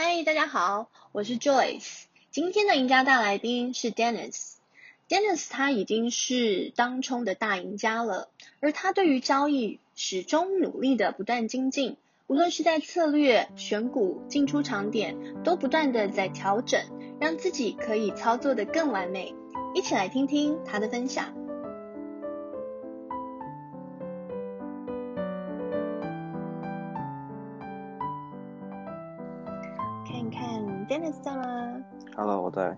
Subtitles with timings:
[0.00, 2.04] 嗨，大家好，我是 Joyce。
[2.30, 4.52] 今天的赢家大来宾是 Dennis。
[5.08, 8.28] Dennis 他已经是当冲的大赢家了，
[8.60, 11.96] 而他对于交易始终努力的不断精进，
[12.28, 16.80] 无论是在策略、选股、进出场点，都不断的在调整，
[17.20, 19.34] 让自己可以操作的更完美。
[19.74, 21.34] 一起来听听他的分享。
[31.08, 32.76] Dennis 在吗？Hello，我在。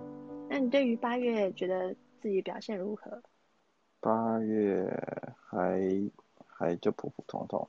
[0.48, 3.20] 那你对于八月觉得自己表现如何？
[3.98, 4.88] 八月
[5.36, 5.82] 还
[6.46, 7.68] 还就普普通通，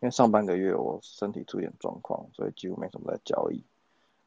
[0.00, 3.62] 因为上半个月我身体出现状况，所以几乎没什么在交易。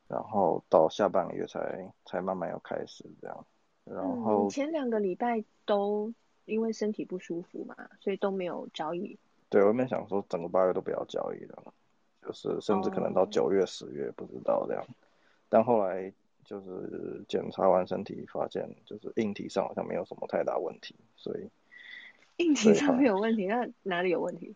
[0.07, 3.45] 然后到下半个月才才慢慢要开始这样。
[3.83, 6.13] 然后、嗯、前两个礼拜都
[6.45, 9.17] 因为身体不舒服嘛，所以都没有交易。
[9.49, 11.73] 对，我原本想说整个八月都不要交易了，
[12.25, 14.85] 就是甚至可能到九月、十月不知道这样。
[15.53, 16.11] 但后来
[16.43, 21.47] 就是检查完身体，发现就是硬体上好像没有什么太大问题，所以
[22.37, 24.55] 硬体上没有问题，那哪里有问题？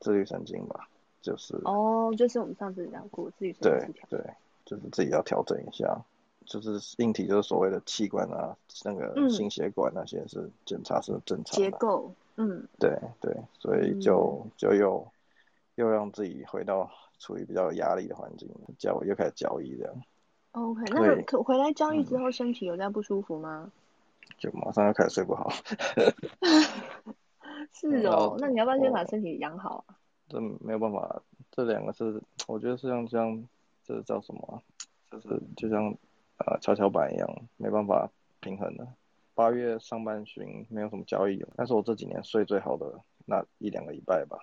[0.00, 0.88] 自律神经吧，
[1.22, 5.96] 就是哦，就是我们上次讲过自律神经对对，就是自己要调整一下，
[6.44, 11.70] 就是硬体就是所谓的器官啊，那个心血管那些是检查是正常的。
[11.70, 15.06] 结构，嗯，对对，所以就就又
[15.76, 19.94] 又让自己回到处于比较有压力的环境，交又开始交易这样。
[20.56, 23.70] OK，那可回来交易之后，身体有在不舒服吗？
[24.38, 25.52] 就马上要开始睡不好。
[27.72, 29.98] 是哦，那你要不要先把身体养好啊？
[30.28, 33.46] 这没有办法，这两个是我觉得是像这样，
[33.84, 34.62] 这叫什么？
[35.10, 35.94] 就是就像
[36.38, 38.10] 呃跷跷板一样，没办法
[38.40, 38.88] 平衡的。
[39.34, 44.38] 八月上半旬没有什么交易，但是我这几年睡最好的那一两个礼拜吧。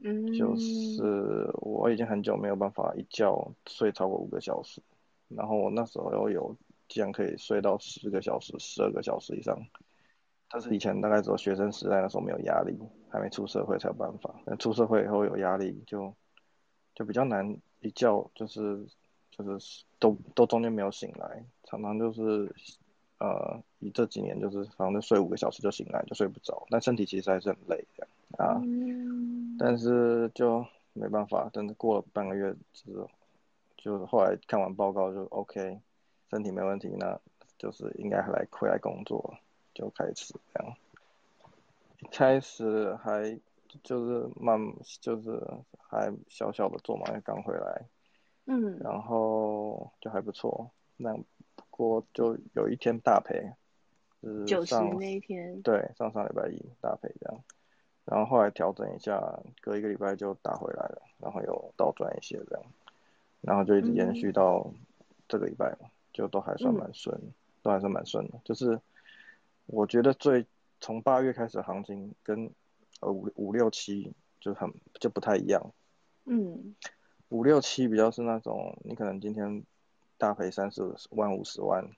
[0.00, 4.82] 嗯，就是我已经很久没有办法一觉睡超过五个小时。
[5.28, 6.56] 然后我那时候有有，
[6.88, 9.58] 竟然可以睡到十个小时、十二个小时以上。
[10.50, 12.78] 但是以前大概只有学生时代的时候没有压力，
[13.10, 14.34] 还没出社会才有办法。
[14.44, 16.14] 但出社会以后有压力就，就
[16.94, 18.86] 就比较难一觉就是
[19.30, 22.54] 就是都都中间没有醒来，常常就是
[23.18, 26.64] 呃，以这几年就是反正就睡五个小时就醒来，就睡不着。
[26.70, 28.06] 但身体其实还是很累的
[28.36, 28.60] 啊。
[28.62, 29.56] 嗯。
[29.58, 33.10] 但是就没办法，但是过了半个月之后。
[33.84, 35.78] 就是后来看完报告就 OK，
[36.30, 37.20] 身体没问题，那
[37.58, 39.34] 就是应该来回来工作，
[39.74, 40.74] 就开始这样。
[41.98, 43.38] 一开始还
[43.82, 44.58] 就是慢，
[45.02, 45.38] 就是
[45.76, 47.82] 还小小的做嘛，刚回来，
[48.46, 50.70] 嗯，然后就还不错。
[50.96, 51.14] 那
[51.54, 53.52] 不过就有一天大赔，
[54.46, 57.44] 就是上那一天，对，上上礼拜一大赔这样。
[58.06, 59.20] 然后后来调整一下，
[59.60, 62.64] 隔一个礼拜就打回来了，然后又倒赚一些这样。
[63.46, 64.72] 然后就一直延续到
[65.28, 67.32] 这个礼拜嘛，就都还算蛮顺，嗯、
[67.62, 68.40] 都还算蛮顺的。
[68.44, 68.80] 就是
[69.66, 70.46] 我觉得最
[70.80, 72.50] 从八月开始的行情跟
[73.00, 75.72] 呃五五六七就很就不太一样。
[76.24, 76.74] 嗯，
[77.28, 79.62] 五六七比较是那种你可能今天
[80.16, 81.88] 大赔三十万五十万，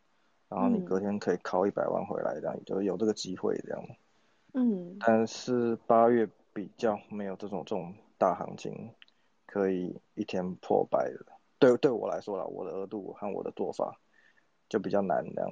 [0.48, 3.84] 然后你隔天可以靠一百万回来，这样就有这个机会这样。
[4.54, 8.90] 嗯，但是八月比较没有这种这种大行情，
[9.44, 11.26] 可以一天破百的。
[11.58, 13.98] 对，对我来说啦，我的额度和我的做法
[14.68, 15.50] 就比较难这样，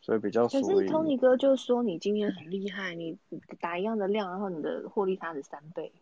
[0.00, 0.60] 所以比较属于。
[0.62, 3.16] 可是 Tony 哥就说你今天很厉害，你
[3.60, 5.92] 打一样的量，然后你的获利差是三倍。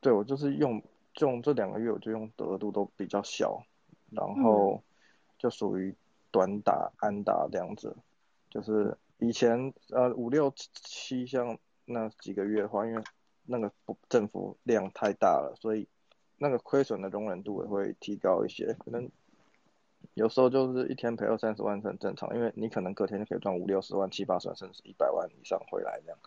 [0.00, 0.82] 对，我就是用
[1.20, 3.62] 用这两个月，我就用的额度都比较小，
[4.10, 4.82] 然后
[5.38, 5.94] 就属于
[6.32, 7.96] 短打、安打这样子。
[8.50, 13.02] 就是以前呃五六七像那几个月的话，因为
[13.44, 13.70] 那个
[14.08, 15.86] 振幅量太大了，所以。
[16.38, 19.08] 那个亏损的容忍度也会提高一些，可能
[20.14, 26.18] 有时候就是一天赔二三十万是很正常，因为你可能隔天就可以赚五六十万、七八十万，甚至一百万以上回来这样，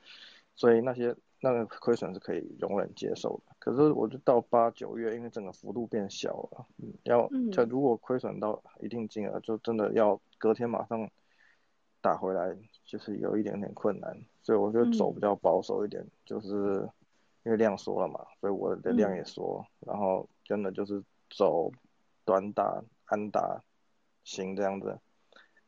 [0.56, 3.56] 所以那些那个亏损是可以容忍接受的。
[3.60, 11.10] 可是我就到八九月，因为整个幅度变小了，嗯，要就如果亏损到一定金额，就真的要隔天马上
[12.02, 16.90] 打回来，就是有一点点困难，所以我就走比较保守一点，就是。
[17.44, 21.72] 因为量缩了嘛，所以我的量也缩，嗯、然后真的就是走
[22.26, 23.64] 短打、安打
[24.24, 25.00] 型这样子，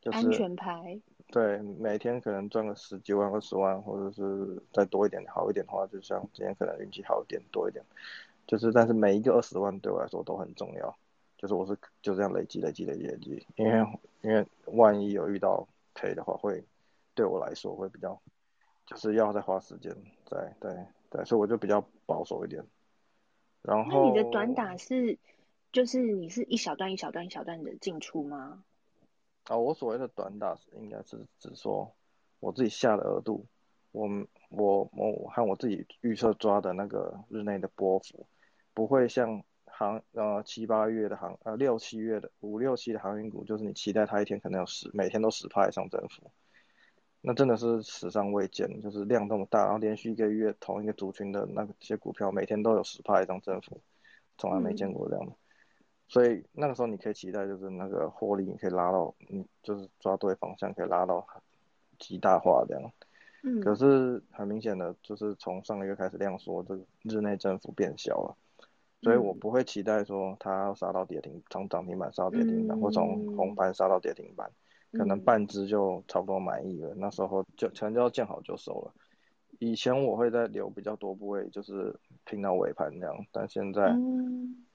[0.02, 1.02] 就是安全牌。
[1.28, 7.82] 对，每天可能赚个十几万、二十万，或者是再多一点、好一点的话，就像今天可能运气好一点、多一点，
[8.46, 10.94] 就是但是每一个二十万对我来说都很重要，
[11.38, 16.62] 就是我是就这样累积、累积、累积、累积，因为因为万一有遇到赔的话，会
[17.16, 18.22] 对我来说会比较，
[18.86, 19.96] 就是要再花时间
[20.26, 20.86] 再对。
[21.12, 22.66] 对，所以我就比较保守一点。
[23.62, 25.20] 然后，那你的短打是
[25.72, 28.64] 就是你是一小段一小段一小段的进出吗？
[29.44, 31.94] 啊，我所谓的短打应该是指说
[32.40, 33.46] 我自己下的额度，
[33.92, 34.08] 我
[34.50, 38.26] 我我和我自己预测抓的那个日内的波幅，
[38.74, 46.32] 不会像航呃七八月的航呃六七月的五六七的航运股，就是你期待它一天可能有十每天都十趴以上增幅，
[47.22, 53.80] 那真的是史上未见，就是量这么大，然后连续一个月同一个族群的那些股票每天都有十趴以上增幅，
[54.38, 55.32] 从来没见过这样的。
[55.32, 55.36] 嗯
[56.12, 61.26] 所以那个时候你可以期待，就是那个获利，你可以拉到，你就是抓对方向，可以拉到
[61.98, 62.92] 极大化这样。
[63.44, 63.62] 嗯。
[63.62, 68.36] 可是很明显的，就是从上个月开始量缩，这个日内增幅变小了。
[69.02, 74.52] 所以我不会期待说它要杀到跌停，从涨停板杀到跌停板，或从红盘杀到跌停板，
[74.92, 76.94] 可能半只就差不多满意了。
[76.96, 78.94] 那时候就成交见好就收了。
[79.60, 81.96] 以前我会在留比较多部位，就是
[82.26, 83.96] 拼到尾盘这样，但现在。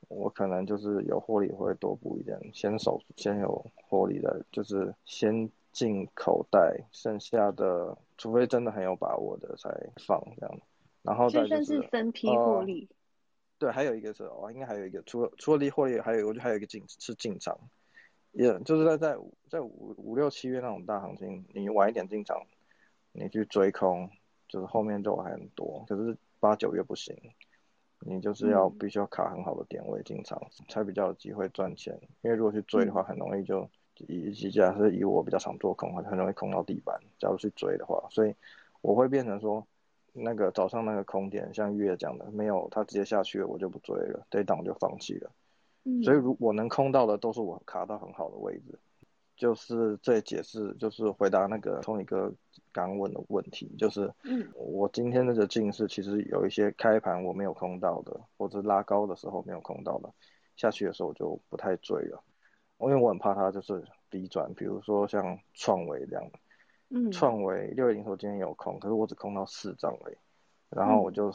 [0.09, 10.61] 我可能就是有获利会多补一点，先手先有获利的，就是先进口袋，剩下的除非真的很有把握的才放这样。
[11.03, 12.97] 然后再就是分批获利、呃。
[13.59, 17.59] 对，还有一个是哦，应该还有一个，除了除了利获利，还有我觉得还有一个进是进场，
[18.37, 19.17] 也、yeah, 就是在在
[19.49, 22.39] 在五五六七月那种大行情，你晚一点进场，
[23.13, 24.11] 你去追空，
[24.47, 27.17] 就是后面就还很多，可是八九月不行。
[28.01, 31.99] 你就是要必须要卡很好的点位进场，嗯，才比较有机会赚钱。
[32.21, 33.67] 因为如果去追的话，很容易就
[33.97, 37.01] 以以假设以我比较常做空，很容易空到地板。
[37.19, 38.35] 假如去追的话，所以
[38.83, 39.67] 我会变成说，
[40.13, 45.31] 那个早上那个空点，像月讲的，没有它直接下去了，我就不追了，这一档就放弃了。
[45.87, 48.79] 嗯，所以如我能空到的，都是我卡到很好的位置。
[49.37, 52.33] 就是这解释，就是回答那个聪宇哥
[52.73, 60.11] 刚问的问题，就是，嗯，我今天那个近视其实有一些开盘我没有空到的，或者拉高的时候没有空到的，
[60.57, 62.25] 下去的时候我就不太追了，
[62.79, 66.25] 因为我很怕它就是低转，比如说像创维这样。
[66.31, 66.39] 的，
[66.89, 70.17] 嗯，创维六月零头今天有空，可是我只空到四张而已，
[70.71, 71.31] 然后我就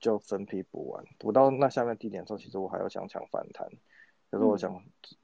[0.00, 3.68] 就分批补完，补到那下面低点的时候，其实我还要想抢反弹。
[4.30, 4.82] 可是我想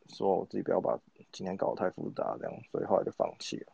[0.09, 0.99] 说，我自己不要把
[1.33, 3.73] 今天搞得太复杂，这样，所以后来就放弃了。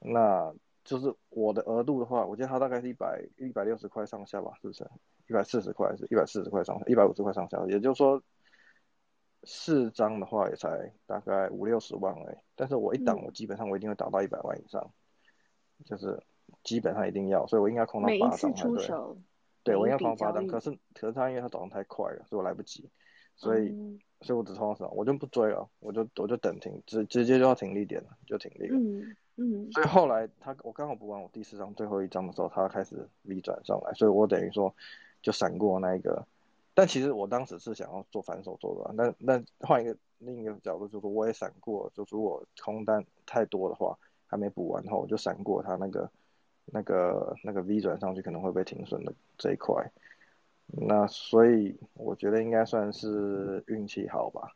[0.00, 0.52] 那
[0.84, 4.84] 就是我的额度的话，我觉得它大概是一百一百六十块上下吧，是不是？
[5.28, 7.64] 一百四十块还是一百四十块上下，一百五十块上下。
[7.68, 8.20] 也就是说，
[9.44, 12.42] 四张的话也才大概五六十万哎。
[12.56, 14.92] 但是我一档，我基本上我一定会打到一百万以上，
[15.78, 16.20] 嗯，就是
[16.64, 18.88] 基本上一定要，所以我应该空到八张才对。
[19.64, 22.88] 对，我应该空到八张，可是可是他因为它涨得太快了，所以我来不及，
[23.36, 23.68] 所以。
[23.68, 28.78] 嗯所以我只冲到手，我就不追了，我就我就等停，直直接就要停利点了，就停利了。
[28.78, 29.72] 嗯嗯。
[29.72, 34.72] 所以后来他我刚好补完我第四张最后一张的时候，他开始 V 转上来，所以我等于说
[35.22, 36.24] 就闪过那一个。
[36.72, 43.98] 但其实我当时是想要做反手做的，那那换一个另一个角度，就是我也闪过，就是如果空单太多的话，
[44.28, 46.08] 还没补完后，我就闪过他那个
[46.66, 49.90] 那个那个 V 转上去可能会被停损的这一块。
[50.66, 54.54] 那所以我觉得应该算是运气好吧，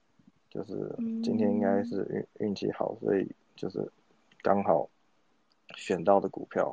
[0.49, 0.75] 就是
[1.23, 3.87] 今天应该是运运气好，所以就是
[4.41, 4.89] 刚好
[5.75, 6.73] 选到的股票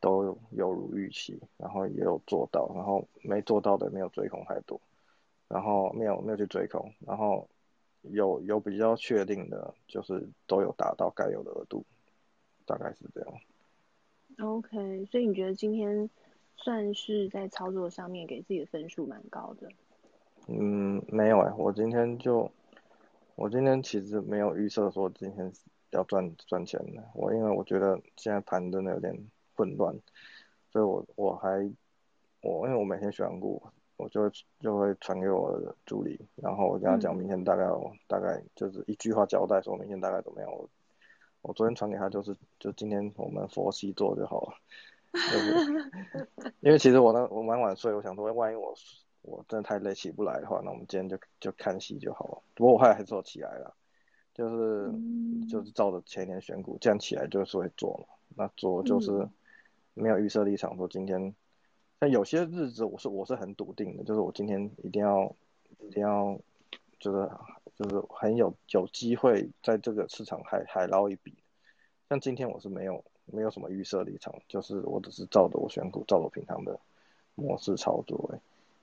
[0.00, 4.80] 都有如预期，然后也有做到，然后没做到的没有追空太多，
[5.48, 7.46] 然后没有没有去追空，然后
[8.02, 11.84] 有有比较确定的，就是都有达到该有的额度，
[12.64, 13.34] 大概是这样。
[14.40, 16.08] OK，所以你觉得今天？
[16.56, 19.68] 算是在操作上面给自己的分数蛮高的。
[20.46, 22.48] 嗯，没有哎、欸，我今天就，
[23.34, 25.52] 我今天其实没有预设说今天
[25.90, 27.02] 要赚赚钱的。
[27.12, 29.12] 我因为我觉得现在盘真的有点
[29.56, 29.94] 混乱，
[30.70, 31.70] 所以我我还
[32.40, 33.60] 我因为我每天选股，
[33.96, 40.50] 我就就会传给我的助理，然后我跟他讲明天大概、嗯、大概就是一句话交代说明天大概怎么样。
[40.50, 40.66] 我
[41.44, 44.54] 我昨天传给他就是就今天我们佛系做就好了。
[45.12, 48.74] 就是， 因为其实我那我蛮晚睡，我想说，万一我
[49.22, 52.42] 我真的太累起不来的话，那我们今天就就看戏就好了。
[52.54, 53.74] 不过我后来还是起来了，
[54.34, 54.92] 就是
[55.48, 58.14] 就是照着前一天选股这样起来就是会做嘛。
[58.36, 59.28] 那做就是
[59.92, 61.32] 没有预设立场说今天，
[62.00, 65.32] 但有些日子我是我是很笃定的，就是我今天一定要
[65.78, 66.36] 一定要
[67.04, 67.30] 就是
[67.76, 71.34] 就是很有有机会在这个市场海海捞一笔。
[72.08, 73.04] 像今天我是没有。
[73.26, 76.78] 没有什么预设立场，就是我只是照着我选股，照着我平常的
[77.34, 78.38] 模式操作，哎，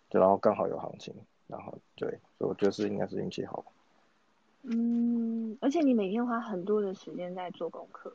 [0.10, 1.14] 就然后刚好有行情，
[1.46, 2.10] 然后对，
[2.40, 3.64] 所以我觉得是应该是运气好。
[4.64, 8.12] 嗯，而且你每天花很多的时间在做功课。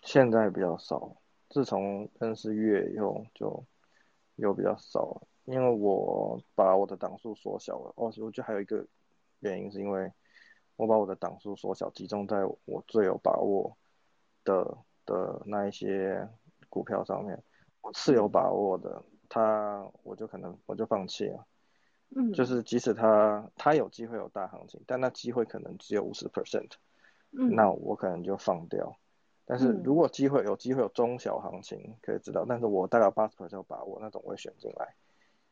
[0.00, 1.14] 现在比较少，
[1.50, 3.62] 自从认识月以后就
[4.36, 7.92] 又比较少，因为我把我的档数缩小了。
[7.96, 8.86] 哦，我觉得还有一个
[9.40, 10.12] 原因是因为
[10.76, 13.76] 我把我的档数缩小，集中在我最有把握
[14.44, 16.28] 的的那一些
[16.68, 17.42] 股票上面。
[17.82, 21.46] 我是有把握的，它我就可能我就放弃了。
[22.14, 26.72] 嗯，就是即使它它有机会有大行情，但那机会可能只有五十 percent，
[27.32, 28.98] 嗯，那我可能就放掉。
[29.44, 34.94] 但是如果机会有机会有中小行情可以知道，但是我大概八十 percent 把握那种我会选进来。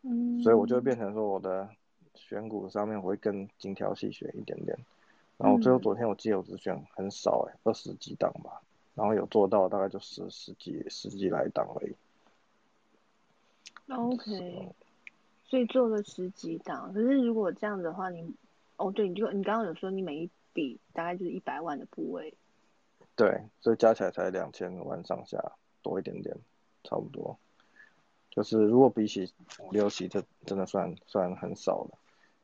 [0.02, 1.68] 嗯，所以我就会变成说我的
[2.14, 4.76] 选股上面我会更精挑细选一点点。
[5.36, 8.60] 然后最后昨天我记得我只选很少哎、欸，二十几档吧，
[8.94, 11.94] 然后有做到大概就十十几十几来档而已。
[13.92, 14.74] OK。
[15.44, 18.34] 所以做了十几档，可是如果这样子的话你，你
[18.76, 22.34] 哦对，你就你刚刚有说你每一笔大概就是一百万的部位，
[23.16, 26.36] 对，所以加起来才两千万上下多一点点，
[26.84, 27.38] 差不多。
[28.38, 29.28] 就是如果比起
[29.58, 31.98] 五六七，这真的算算很少了。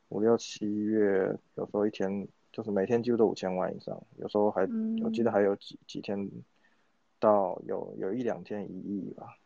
[0.09, 6.29] 五六七月有时候一天就是每天几乎都五千万以上，有时候还、嗯、我记得还有几几天
[7.17, 9.37] 到有有一两天一亿吧。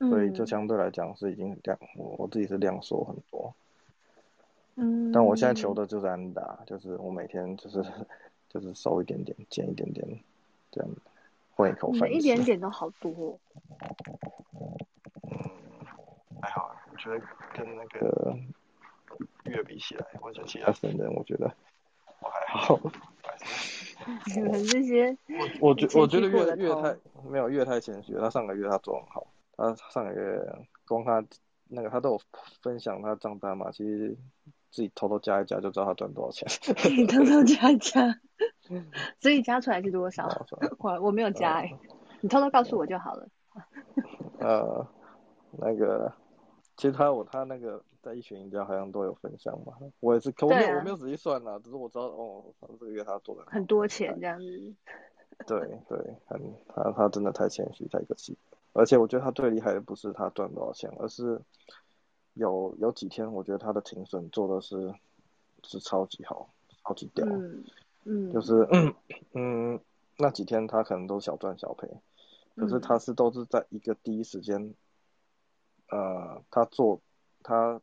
[0.00, 3.54] 所以，就相对来讲是已经量，我我自己是量缩很多。
[4.74, 5.12] 嗯。
[5.12, 7.84] 但我现在求的就是安打，就是我每天就是
[8.50, 10.20] 就是收一点点，减一点点，
[10.72, 10.90] 这样
[11.54, 12.00] 混一口饭。
[12.00, 13.38] 每一点点都好多。
[16.98, 17.20] 觉得
[17.54, 18.36] 跟那个
[19.44, 21.50] 月比起来，或者其他神人，我觉得
[22.20, 22.78] 我还好。
[24.34, 25.16] 你们这些，
[25.60, 26.96] 我我觉我觉得月月太
[27.28, 29.26] 没有月太谦虚，他上个月他做很好。
[29.56, 30.40] 他上个月
[30.86, 31.24] 光他
[31.66, 32.20] 那个他都有
[32.62, 34.16] 分享他账单嘛，其实
[34.70, 36.48] 自己偷偷加一加就知道他赚多少钱。
[36.96, 38.00] 你偷偷加一加，
[39.18, 40.28] 所以加出来是多少？
[40.78, 41.78] 我我没有加哎、欸，
[42.20, 43.28] 你偷偷告诉我就好了。
[44.38, 44.86] 呃，
[45.58, 46.12] 那个
[46.78, 54.74] 其实他我他那个在一群人家好像都有分享嘛，我也是，我没有、啊、我没有仔细算啦，只是我知道哦，反正这个月他做的很多钱这样子。
[55.46, 55.58] 对
[55.88, 58.38] 对，很他他真的太谦虚太可惜。
[58.74, 61.40] 而且我觉得他最厉害的不是他赚多少钱，而是
[62.34, 64.94] 有有几天我觉得他的停损做的是
[65.64, 66.48] 是超级好，
[66.84, 67.26] 超级屌。
[67.26, 67.64] 嗯，
[68.04, 68.94] 嗯就是嗯，
[69.32, 69.80] 嗯
[70.16, 71.88] 那几天他可能都小赚小赔，
[72.56, 74.74] 可是他是都是在一个第一时间，嗯、
[75.90, 77.00] 呃，他做
[77.42, 77.80] 他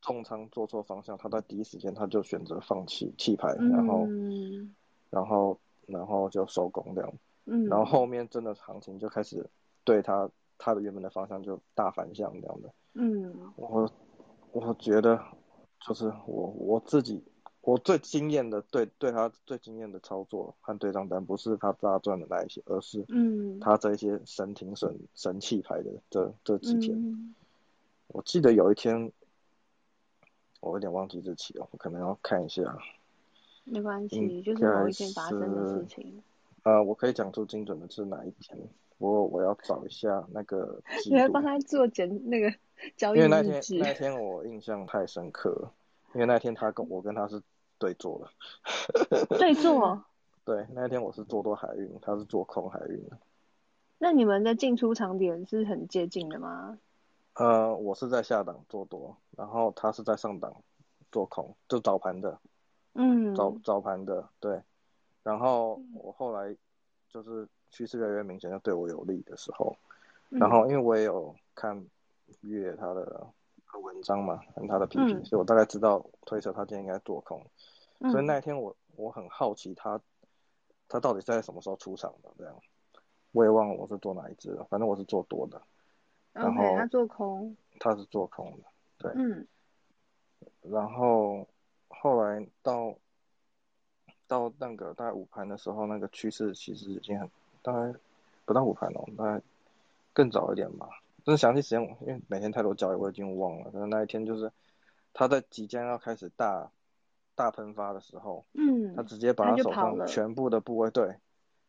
[0.00, 4.74] 重仓做错方向，他在第一时间他就选择放弃弃牌，然后、嗯、
[5.10, 7.12] 然后然后就收工这样，
[7.46, 9.48] 嗯，然后后面真的行情就开始。
[9.84, 12.72] 对他，他的原本的方向就大反向这样的。
[12.94, 13.90] 嗯，我
[14.52, 15.20] 我觉得
[15.80, 17.20] 就是我我自己
[17.62, 26.96] 我最惊艳的对对他最惊艳的操作和对账单不是他大赚的那一些，而是嗯他这一些神停损神器牌的这这几天。
[26.96, 27.34] 嗯，
[28.08, 29.10] 我记得有一天
[30.60, 32.62] 我有点忘记日期了，我可能要看一下。
[33.64, 36.20] 没关系，就是某一天发生的事情。
[36.64, 38.58] 呃，我可以讲出精准的是哪一天。
[38.98, 42.52] 我我要找一下那个，你要帮他做简那个
[42.96, 43.22] 交易日。
[43.22, 45.72] 因为那天那天我印象太深刻了，
[46.14, 47.40] 因为那天他跟我跟他是
[47.82, 49.26] 对做的。
[49.38, 50.04] 对做？
[50.44, 53.04] 对，那天我是做多海运，他是做空海运。
[53.98, 56.78] 那你们的进出场点是很接近的吗？
[57.34, 60.62] 呃，我是在下档做多，然后他是在上档
[61.10, 62.38] 做空，就早盘的。
[62.94, 63.34] 嗯。
[63.34, 64.62] 早早盘的，对。
[65.24, 66.56] 然后我后来
[67.08, 67.48] 就是。
[67.74, 69.74] 趋势越来越明显，要对我有利的时候，
[70.28, 71.82] 嗯、然后因为我也有看
[72.42, 73.26] 月他的
[73.80, 77.44] 文章嘛，跟他的批评，嗯、所以我大概知道推测他今天应该做空，
[78.00, 80.00] 嗯、所以那一天我我很好奇他
[80.88, 82.54] 他到底在什么时候出场的这样，
[83.32, 85.60] 我也忘了我是做哪一只了，反正我是做多的，
[86.32, 88.64] 然后他做空，他是做空的，
[88.98, 89.46] 对，嗯，
[90.62, 91.46] 然后
[91.88, 92.94] 后来到
[94.26, 97.30] 到那个大概午盘的时候，那个趋势其实已经很。
[97.64, 97.96] 大概
[98.44, 99.40] 不到午盘哦，大概
[100.12, 100.88] 更早一点吧。
[101.24, 103.70] 但是详细时间，因为每天太多交易，我已经忘了。
[103.70, 104.50] 可是那一天就是
[105.12, 106.70] 他在即将要开始大
[107.34, 111.16] 大喷发的时候，嗯，他直接把他手上全部的部位，对，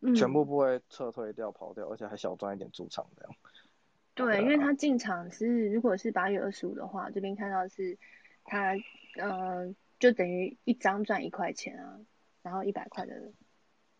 [0.01, 3.36] 嗯、全部部位撤退掉跑掉，而且还小赚一点主场这样。
[4.15, 7.98] 对，因为他进场是如果是八月二十五的话，这边看到是
[8.43, 8.75] 他
[9.17, 12.00] 呃就等于一张赚一块钱啊，
[12.41, 13.31] 然后一百块的，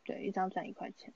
[0.03, 1.13] 对，一张赚一块钱。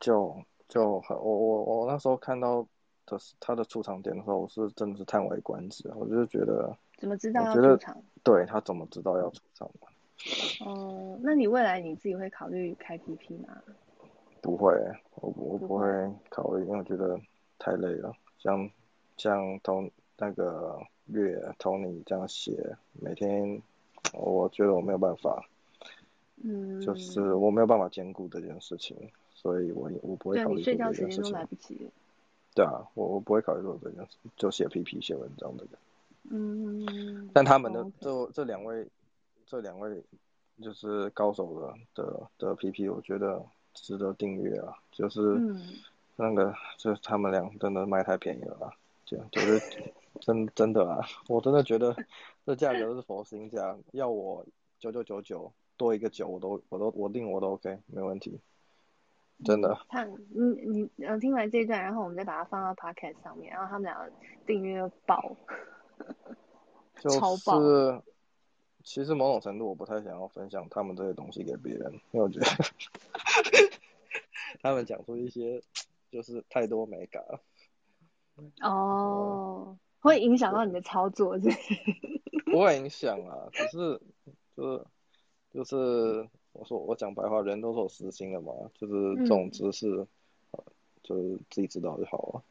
[0.00, 0.34] 就
[0.68, 2.66] 就很我我我那时候看到
[3.06, 5.90] 的是他的出场点的时候，我是真的是叹为观止。
[5.94, 7.96] 我就是觉得怎么知道要出场？
[8.22, 9.70] 对，他怎么知道要出场？
[10.60, 13.62] 哦、呃，那你未来你自己会考虑开 PP 吗？
[14.40, 14.72] 不会，
[15.16, 15.86] 我我不会
[16.28, 17.20] 考虑，因为我觉得
[17.58, 18.12] 太累了。
[18.38, 18.68] 像
[19.16, 23.60] 像同那个月 Tony 这样写，每天
[24.12, 25.44] 我觉得我没有办法，
[26.42, 28.96] 嗯，就是我没有办法兼顾这件事情，
[29.34, 31.04] 所以我我不会考虑这件事情。
[31.04, 31.90] 对，你睡觉时间都来不及。
[32.56, 35.78] 对啊，我我不会考虑做这件事，就写 PP 写文章这个。
[36.30, 38.88] 嗯，但他们的.这这两位
[39.44, 40.02] 这两位
[40.62, 43.44] 就是高手的的的 PP，我觉得
[43.74, 45.20] 值得订阅啊，就是
[46.16, 48.72] 那个、嗯、就是他们俩真的卖太便宜了啊，
[49.04, 49.84] 就就是
[50.20, 51.94] 真真的啊，我真的觉得
[52.46, 54.42] 这价格是佛心价，要我
[54.80, 58.40] 九九九九多一个九我都我都我定我都 OK 没问题，
[59.44, 59.78] 真的。
[59.88, 64.08] 看，你你嗯听完这一段，然后我们再把它放到 Podcast 上面，然后他们俩
[64.46, 65.36] 订阅爆。
[67.00, 68.02] 就是，
[68.82, 72.46] 其实某种程度我不太想要分享他们这些东西给别人，因为我觉得
[74.62, 75.60] 他们讲出一些
[76.10, 77.40] 就是太多美感了。
[78.62, 81.50] 哦，会影响到你的操作是？
[82.50, 84.00] 不会影响啊，只是
[84.56, 84.86] 就是
[85.50, 89.86] 就是我说我讲白话，人都是有私心的嘛，就是这种知识，
[90.52, 90.62] 嗯、
[91.02, 92.42] 就是自己知道就好了。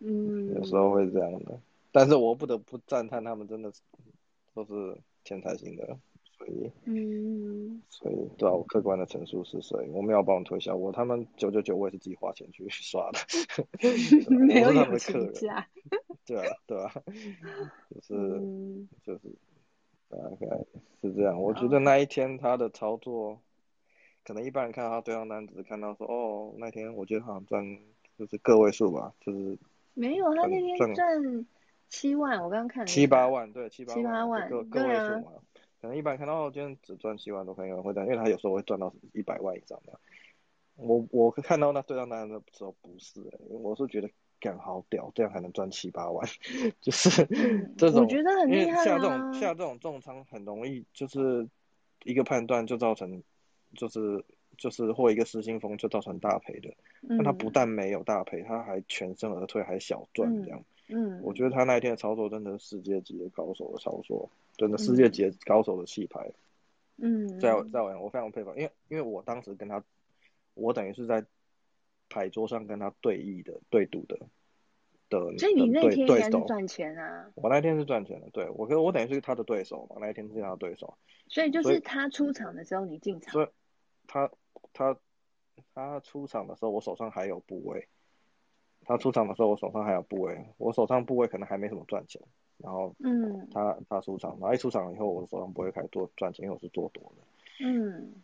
[0.00, 1.58] 嗯，有时候会这样的。
[1.90, 3.72] 但是我不得不赞叹他们真的
[4.54, 5.98] 都是天才型的，
[6.36, 13.18] 所以，嗯，所以对啊，我客观的陈述是，所以我没有帮我推销我，他们九九九我也是自己花钱去 刷的，
[14.30, 15.32] 没有他们的客人，
[16.26, 16.92] 对啊，对啊，
[17.90, 19.20] 就是、嗯、就是
[20.08, 20.64] 大概
[21.00, 21.40] 是这样。
[21.40, 23.40] 我觉得那一天他的操作，
[24.28, 27.64] 可能一般人看到他对账单只是看到说，哦，那天我觉得好像赚
[28.18, 29.58] 就是个位数吧，就是
[29.94, 31.46] 没有他那天赚。
[31.88, 35.40] 七万，我刚刚看了七八万，对，七八万，七八万个个位数嘛，啊、
[35.80, 39.98] 可能一般人看到今天只赚七万多，可能有人会这样，因为他有时候会赚到一百万以上的。
[40.74, 46.28] 我我看到那对账单的时候不是、欸，我是觉得干好屌，这样还能赚七八万，
[46.82, 48.84] 就是、嗯、这种，我觉得很厉害啊。
[48.84, 51.48] 像这种像这种重仓很容易，就是
[52.04, 53.22] 一个判断就造成，
[53.74, 54.24] 就是
[54.56, 56.74] 就是或一个失心疯就造成大赔的。
[57.02, 60.58] 那、嗯、他不但没有大赔，他还全身而退，还小赚这样。
[60.58, 66.32] 嗯嗯，我觉得他那一天的操作真的是世界级的高手的操作，真的世界级高手的气牌。
[66.96, 69.84] 嗯，在在我我非常佩服，因为因为我当时跟他，
[70.54, 71.22] 我等于是在
[72.08, 74.18] 牌桌上跟他对弈的对赌的
[75.10, 75.36] 的。
[75.36, 77.30] 所以你那天应该是赚钱啊？
[77.34, 80.96] 我那天是赚钱的，对我跟我等于是他的对手嘛，那一天是他的对手。
[81.28, 83.30] 所以就是他出场的时候你进场。
[83.30, 83.48] 所以
[84.08, 84.28] 他
[84.72, 84.98] 他
[85.72, 87.86] 他出场的时候我手上还有部位。
[88.84, 92.22] 他出场的时候，我手上还有部位，我手上部位可能还没什么赚钱，
[92.56, 98.14] 然后，嗯，他他出场，然后一出场以后，我的手上不会开始做赚钱，因为我是做多的，嗯，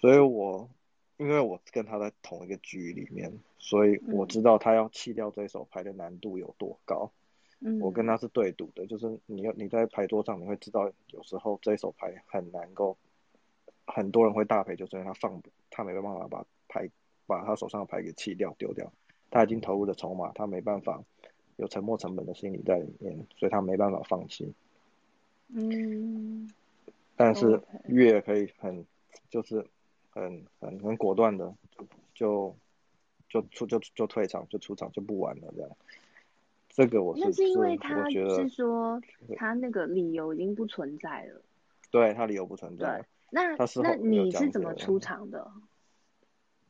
[0.00, 0.68] 所以我
[1.16, 7.10] 因为我跟他在同一个局里面，所以我知道他要弃掉这手牌的难度有多高，
[7.60, 12.98] 嗯，我跟他是对赌的，就是你要你在牌桌上你会知道，有时候这手牌很难够，
[13.86, 16.88] 很多人会大赔，就是因为他放他没办法把牌
[17.26, 18.92] 把他手上的牌给弃掉丢掉。
[19.30, 21.02] 他已经投入了筹码，他没办法
[21.56, 24.52] 有沉没成本的心理在里面，所以他没办法放弃。
[25.48, 26.50] 嗯，
[27.16, 28.84] 但是月可以很
[29.30, 29.66] 就是
[30.10, 31.54] 很很很果断的
[32.14, 32.54] 就
[33.30, 35.70] 就就出就就退场就出场就不玩了这样。
[36.68, 39.00] 这个我是是因为他是说
[39.36, 41.40] 他那个理由已经不存在了。
[41.90, 43.02] 对，他理由不存在。
[43.34, 45.50] 那那你是怎么出场的？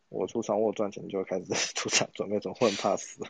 [0.09, 3.20] 我出场，我赚钱就会开始 出场，准备走，我很怕死。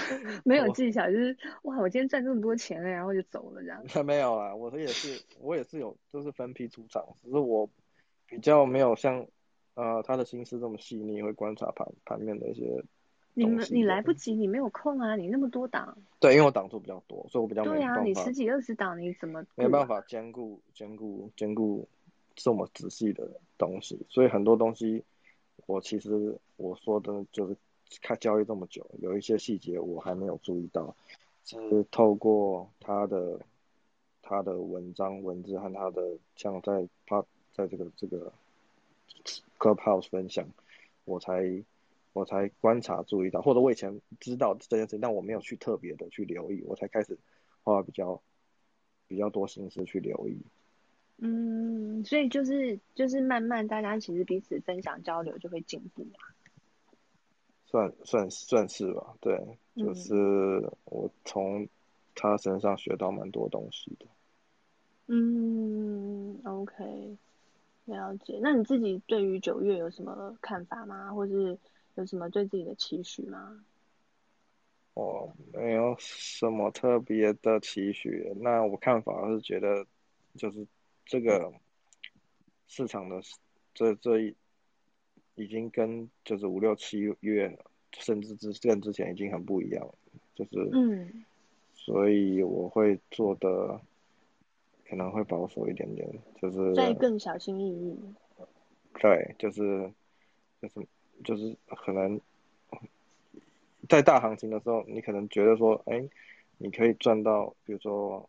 [0.44, 4.04] 没有技巧，就是哇，我今天赚这么多钱了，然后就走了这样。
[4.04, 7.70] 没有啊，我这也是，我也是有，就是分批出场，只是我
[8.26, 9.26] 比较没有像
[9.74, 12.84] 呃他的心思这么细腻，会观察盘盘面的一些。
[13.44, 15.96] 你们你来不及，你没有空啊，你那么多档。
[16.18, 17.94] 对，因为我档数比较多，所以我比较没办法。
[17.94, 21.86] 对啊，你十几二十档，你怎么没办法兼顾兼顾兼顾
[22.34, 23.98] 这么仔细的东西？
[24.08, 25.04] 所以很多东西。
[25.66, 27.56] 我其实我说的就是
[28.00, 30.96] 看交易这么久，有一些细节我还没有注意到，
[31.44, 33.38] 是透过他的
[34.20, 38.32] 他的文章文字和他的像在他在这个这个
[39.60, 40.44] Clubhouse 分享，
[41.04, 41.62] 我才
[42.12, 47.18] 我才观察注意到，或者我以前知道这件事情，但我没有去特别的去留意，我才开始
[47.62, 48.20] 花比较
[49.06, 50.40] 比较多心思去留意。
[51.18, 56.18] 嗯，所以就是就是慢慢大家其实彼此分享交流就会进步嘛。
[57.66, 59.40] 算算算是吧，对，
[59.76, 60.16] 就是
[60.86, 61.68] 我从
[62.16, 64.06] 他身上学到蛮多东西的。
[65.06, 67.16] 嗯，OK，
[67.84, 68.40] 了解。
[68.42, 71.12] 那你自己对于九月有什么看法吗？
[71.12, 71.56] 或是
[71.96, 73.64] 有什么对自己的期许吗？
[74.94, 78.32] 我没有什么特别的期许。
[78.40, 79.86] 那我看法是觉得，
[80.36, 80.66] 就是
[81.06, 81.52] 这个
[82.66, 83.20] 市场的
[83.72, 84.36] 这这一
[85.36, 87.58] 已经跟就是五六七月，
[87.92, 89.94] 甚至之跟之前已经很不一样了。
[90.34, 91.24] 就是嗯，
[91.74, 93.80] 所以我会做的
[94.88, 96.08] 可能会保守一点点，
[96.40, 97.98] 就是再更小心翼翼。
[99.00, 99.90] 对，就是
[100.60, 100.86] 就是
[101.24, 102.20] 就是可能。
[103.88, 106.08] 在大行情的时候，你可能觉得说，哎，
[106.58, 108.28] 你可以赚到，比如说，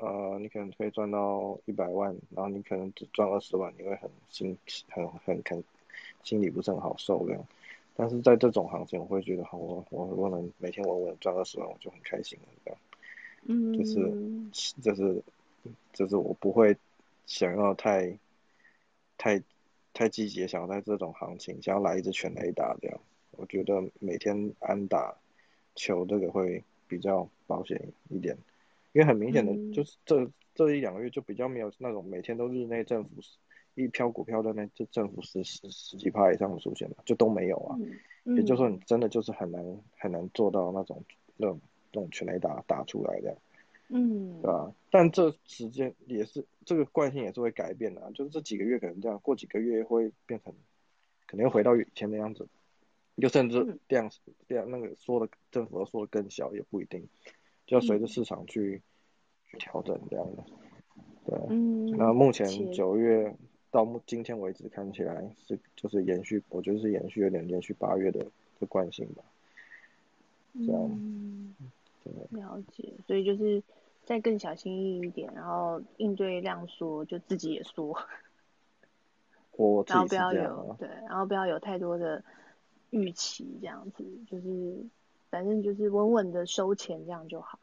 [0.00, 4.56] 呃，你可能可以赚到一百万，然后你可能只赚二十万，你会很心
[4.88, 5.62] 很很很
[6.22, 7.44] 心里不是很好受这样。
[7.94, 12.80] 但是在这种行情，我会觉得，好，我我我能每天稳稳赚二十万，我就很开心了这样。
[13.42, 15.22] 嗯，就是就是
[15.92, 16.74] 就是我不会
[17.26, 18.16] 想要太
[19.18, 19.42] 太
[19.96, 23.00] 太积极，想要在这种行情想要来一支全垒打这样。
[23.30, 25.16] 我觉得每天安打
[25.74, 27.80] 球这个会比较保险
[28.10, 28.36] 一点，
[28.92, 33.10] 因为很明显的就是这、嗯、这一两个月就比较没有那种每天都日内政府
[33.74, 37.76] 一飘股票的那就政府十十十几趴以上的出现了，就都没有啊。
[38.24, 39.64] 嗯、也就是说，你真的就是很难
[39.96, 41.02] 很难做到那种
[41.38, 41.58] 那种
[41.92, 43.34] 那种全垒打打出来的，
[43.88, 44.72] 嗯，对吧？
[44.90, 50.52] 但这时间也是这个惯性也是会改变的，就是这几个月可能这样，过几个月会变成，
[51.26, 52.48] 可能又回到以前的样子。
[53.18, 54.10] 就甚至量
[54.46, 57.08] 量那个说的政府说的更小也不一定，
[57.64, 58.82] 就要随着市场去、嗯、
[59.52, 60.44] 去调整这样的。
[61.24, 63.34] 对，嗯、那目前九月
[63.70, 68.22] 到目今天为止看起来是就是延续，我觉得是延续有点延续八月的
[68.60, 69.24] 的惯性吧。
[70.52, 71.66] 这样，嗯、对，
[72.30, 73.62] 了解，所以就是
[74.04, 77.96] 再更小心翼翼一点，然后应对量缩就自己也缩。
[79.52, 82.22] 我然后不要有对，然后不要有太多的。
[82.90, 84.86] 预期这样子，就是
[85.28, 87.58] 反正就是稳稳的收钱，这样就好。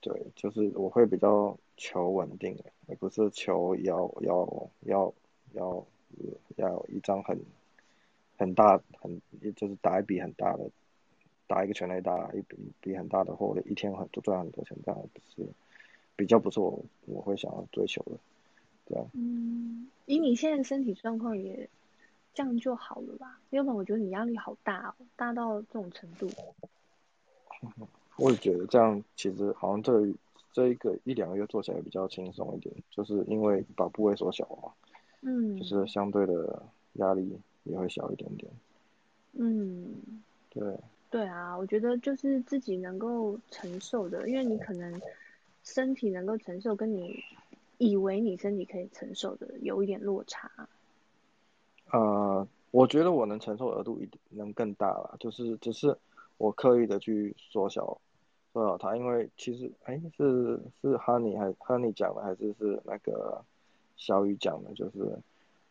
[0.00, 5.14] 对，就是我会比较求稳定，而不是求要要要
[5.52, 5.86] 要
[6.56, 7.38] 要一张很
[8.38, 9.20] 很大很
[9.54, 10.70] 就是打一笔很大的，
[11.46, 15.48] 打一个全垒打一笔笔很大的货，一天很多赚很多钱，这样不是
[16.16, 18.18] 比较不是我我会想要追求的，
[18.86, 19.04] 对啊。
[19.14, 21.68] 嗯，以你现在身体状况也。
[22.34, 23.40] 这样就好了吧？
[23.48, 26.28] 要不然我觉得你压力好大哦，大到这种程度。
[28.18, 30.14] 我也觉得这样，其实好像这
[30.52, 34.72] 这一个一两个月做起来比较轻松一点，就是因为把部位缩小了嘛，
[35.22, 36.62] 嗯，就是相对的
[36.96, 38.52] 压力也会小一点点。
[39.32, 39.94] 嗯，
[40.50, 40.62] 对。
[41.56, 45.00] 我觉得就是自己能够承受的，因为你可能
[45.62, 47.22] 身体能够承受，跟你
[47.78, 50.50] 以为你身体可以承受的有一点落差。
[51.90, 55.96] 呃，我觉得我能承受额度一定能更大了，就是只是
[56.36, 57.98] 我刻意的去缩小
[58.52, 63.44] 缩小它，因为其实哎是是 Honey 还 Honey 讲的还是是那个
[63.96, 65.18] 小雨讲的，就是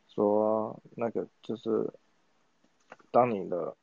[0.08, 1.90] 说那个就是
[3.12, 3.76] 当你的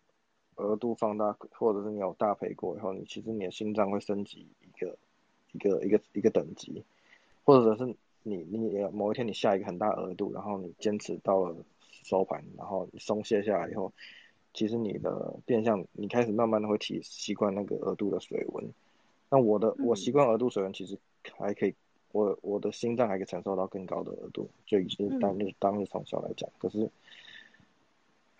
[0.63, 4.97] 额度放大，或者是你有大赔过以后，你其实你的心脏会升级一个
[5.53, 6.83] 一个一个一个等级，
[7.45, 11.55] 或者是你你某一天你下一个很大额度，然后你坚持到了。
[12.05, 13.93] 收盘，然后你松懈下来以后，
[14.53, 18.65] 其实你的变相，你开始慢慢的会体习惯那个额度的水温。
[19.31, 20.99] 那我的我习惯额度水温，其实
[21.39, 21.73] 还可以，
[22.11, 26.51] 我我的心脏还可以承受到更高的额度，就已经当日当日从小来讲。
[26.59, 26.91] 可是，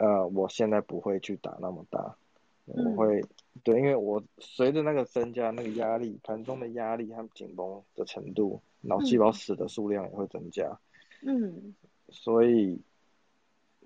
[0.05, 2.17] 呃，我现在不会去打那么大，
[2.65, 3.25] 我会
[3.63, 10.79] 对，因为我随着那个增加，那个压力盘中的压力和紧绷的程度，脑细胞死的数量也会增加。
[11.23, 11.75] 嗯，
[12.09, 12.81] 所以。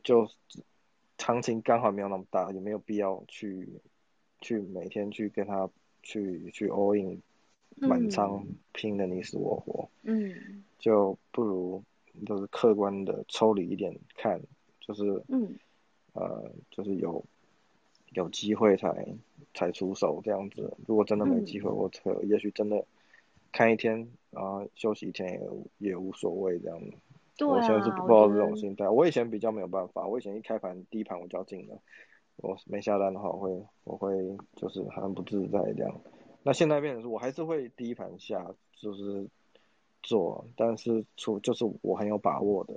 [0.05, 0.25] 就
[1.19, 3.69] 行情刚好没有那么大，也没有必要去
[4.41, 5.69] 去每天去跟他
[6.05, 7.21] 去去 all in
[7.75, 11.83] 满仓拼的你死我活，嗯，就不如
[12.25, 14.41] 就是客观的抽离一点看，
[14.79, 15.59] 就是嗯
[16.17, 17.23] 呃就是有
[18.11, 19.07] 有机会才
[19.55, 22.85] 才出手这样子，如果真的没机会，我可也许真的
[23.53, 25.41] 看一天，然后休息一天
[25.79, 26.93] 也也无所谓这样子。
[27.37, 28.89] 对啊，我现在是不抱这种心态。
[28.89, 31.79] 我，我以前比较没有办法，我以前一开盘第一盘我就要进了，
[32.37, 36.01] 我没下单的话，我会我会就是很不自在这样。
[36.43, 39.27] 那现在变成是我还是会第一盘下，就是
[40.03, 42.75] 做，但是出就是我很有把握的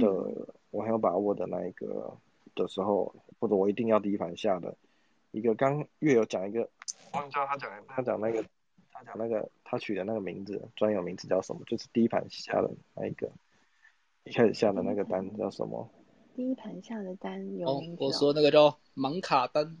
[0.00, 2.16] 的，嗯、我很有把握的那一个
[2.62, 4.76] 的时候，或者我一定要第一盘下的
[5.30, 5.54] 一个。
[5.54, 6.68] 刚月有讲一个，
[7.12, 8.44] 我忘记他讲他讲那个
[8.92, 11.60] 他讲那个他取的那个名字专有名字叫什么？
[11.66, 13.30] 就是第一盘下的那一个。
[14.24, 15.88] 一开始下的那个单叫什么？
[16.34, 19.78] 第一盘下的单有名字、哦哦、我说那个叫盲卡单。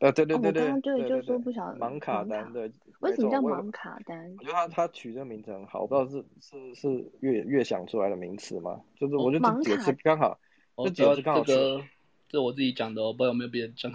[0.00, 2.70] 呃，对对对对，哦、我刚刚对就说不晓得盲卡单，对，
[3.00, 4.34] 为什么叫盲卡单？
[4.38, 8.80] 我觉得他他取这个名字很好，我不知道是是是越越想出来的名词吗？
[8.96, 10.38] 就是我觉得这几个字刚好，
[10.74, 11.44] 哦、这解释刚好。
[11.44, 11.82] 这个
[12.30, 13.92] 这我自己讲的，我不知道有没有别人讲。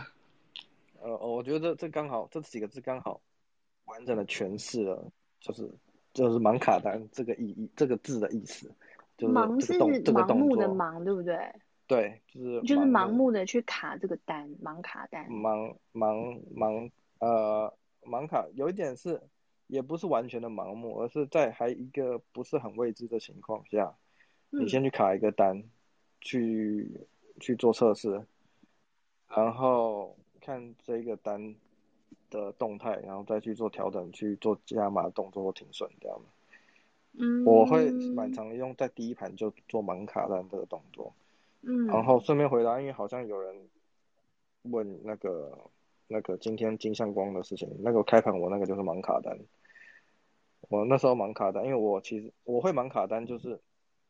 [1.02, 3.22] 呃，我觉得这这刚好这几个字刚好
[3.86, 5.72] 完整的诠释了，就是
[6.14, 8.70] 就是盲卡单这个意义，这个字的意思。
[9.16, 11.38] 就是、盲是盲目的盲，对不对？
[11.88, 15.26] 对，就是就是盲目的去卡这个单，盲卡单。
[15.30, 19.22] 盲盲盲呃，盲卡有一点是，
[19.68, 23.96] 也不是完全的盲目，而是在还一个不是很未知的情况下，
[24.52, 25.64] 嗯、你先去卡一个单，
[26.20, 27.08] 去
[27.40, 28.26] 去做测试，
[29.28, 31.56] 然后看这个单
[32.30, 36.20] 的动态，然后再去做调整，去做加码动作或停损这样。
[37.18, 41.14] 嗯，我会蛮常用在第一盘就做盲卡单这个动作。
[41.62, 43.56] 嗯，然后顺便回答，因为好像有人
[44.64, 45.58] 问那个
[46.08, 49.38] 那个今天金相光的事情，那个开盘我那个就是盲卡单。
[50.70, 53.60] 我那时候盲卡单，因为我其实我会盲卡单，就是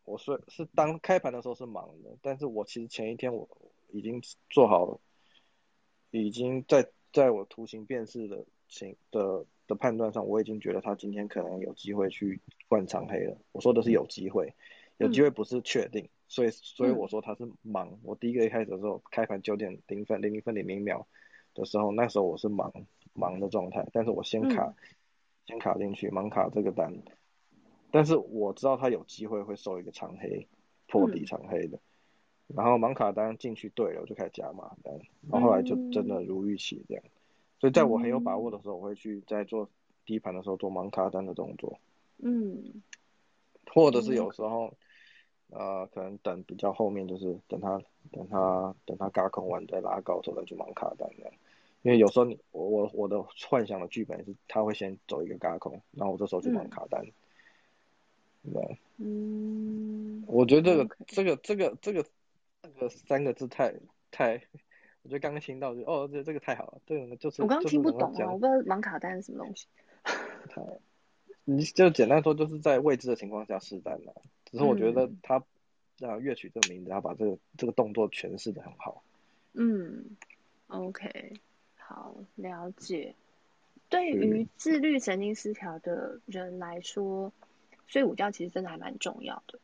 [0.06, 3.48] 我是是当开盘的时候是忙的，但是我其实前一天我
[3.92, 5.00] 已经做好了，
[6.12, 12.40] 已经在在我图形辨识的情的的判断上，我已经觉得他今天可能有机会去
[12.70, 13.38] 换长黑了。
[13.52, 14.54] 我说的是有机会，
[14.98, 16.04] 有机会不是确定。
[16.04, 17.88] 嗯所以，所以我说他是忙。
[17.88, 21.08] 嗯、我第一个一开始的时候，开盘九点零分零零分零零秒
[21.54, 22.74] 的时候，那时候我是忙
[23.14, 24.76] 忙的状态，但是我先卡，嗯、
[25.46, 26.92] 先卡进去盲卡这个单，
[27.96, 30.46] 但是我知道他有机会会收一个长黑，
[30.86, 31.78] 破底长黑的，
[32.50, 34.94] 嗯、然后盲卡单进去对了，我就开始加码单，
[35.32, 37.04] 然后后来就真的如预期这样。
[37.60, 39.70] 所以在我很有把握的时候，我会去在做
[40.06, 41.80] 低盘的时候做盲卡单的动作，
[42.18, 42.84] 嗯，
[43.74, 44.74] 或者是有时候。
[45.52, 47.80] 呃，可能等比较后面，就是等他
[48.12, 51.32] 等他等他嘎空完再拉高之后再去盲卡单这样，
[51.84, 57.14] 因为有时候你我我我的幻想的剧本是他会先走一个嘎空，然后我这时候去盲卡单，嗯、
[58.54, 62.06] 对，嗯，我觉得这个、嗯、这个这个这个
[62.62, 63.74] 这个三个字太
[64.12, 64.42] 太，
[65.04, 69.68] 我觉得刚刚听到就哦这这个太好了，这个就是我刚刚听不懂啊，我不知道盲卡单是什么东西，
[70.50, 70.62] 太，
[71.44, 74.14] 你就简单说就是在未知的情况下试单了。
[74.46, 75.38] 只是我觉得他
[76.02, 79.02] 啊，乐曲这个名字，他把这个这个动作诠释的很好。
[79.54, 80.04] 嗯
[80.68, 81.34] ，OK，
[81.78, 83.16] 好，了解。
[83.88, 87.32] 对于自律神经失调的人来说，
[87.88, 89.60] 睡午觉其实真的还蛮重要的。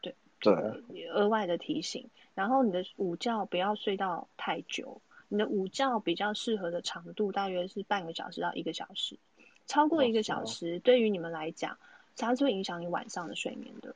[0.00, 2.08] 对对，额外的提醒。
[2.34, 9.18] 然后你的午觉不要睡到太久，你的午觉比较适合的长度大约是半个小时到一个小时。
[9.66, 11.78] 超过一个小时，对于你们来讲。
[12.20, 13.94] 它是会影响你晚上的睡眠的，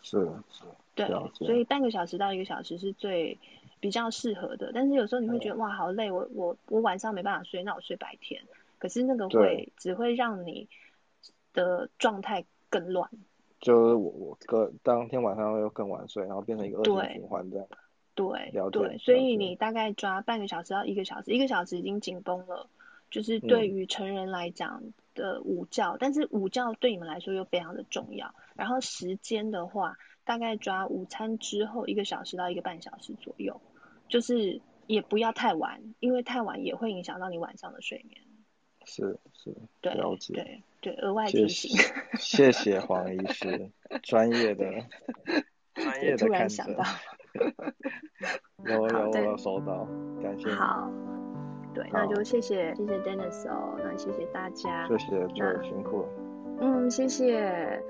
[0.00, 0.64] 是是，
[0.94, 3.36] 对，所以半个小时到一个小时是最
[3.78, 4.72] 比较适合的。
[4.72, 8.42] 但是有时候你会觉得、嗯、哇好累，我我我晚上没办法睡，那我睡白天。
[8.78, 10.66] 可是那个会只会让你
[11.52, 13.10] 的状态更乱。
[13.60, 17.66] 就是我我个当天晚上又更晚睡，然后变成一个恶性循环这样。
[18.14, 22.68] 对对，对，所以你大概抓半个小时到一个小时，一个小时已经紧绷了。
[23.10, 24.80] 就是对于成人来讲
[25.14, 28.32] 的午觉，嗯、但是午觉对你们来说又非常的重要。
[28.54, 33.60] 然后时间的话，大概抓午餐之后一个小时到一个半小时左右，
[34.08, 38.20] 就是也不要太晚，因为太晚也会影响到你晚上的睡眠。
[38.90, 41.70] 是是，对了解，对对，额外提醒。
[42.18, 43.70] 谢谢，黄医师，
[44.02, 44.64] 专业的
[45.74, 46.26] 专业的看着。
[46.26, 46.82] 突然想到，
[48.66, 49.86] 有有有收到，
[50.22, 50.50] 感谢。
[50.50, 50.90] 好。
[51.72, 56.08] 对，那就谢谢谢谢 Dennis 哦，那谢谢大家，谢谢，就辛苦了。
[56.60, 57.80] 嗯，谢谢。